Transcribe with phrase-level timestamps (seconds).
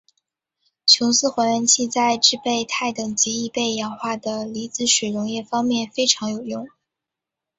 [0.87, 6.67] 琼斯还原器在制备钛等极易被氧化的离子水溶液方面非常有用。